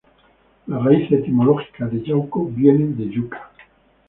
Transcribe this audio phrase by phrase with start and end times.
[0.67, 3.51] La raíz etimológica de Yauco viene de yuca.